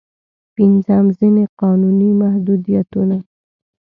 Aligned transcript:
پنځم: 0.55 1.05
ځينې 1.17 1.45
قانوني 1.61 2.09
محدودیتونه. 2.21 3.17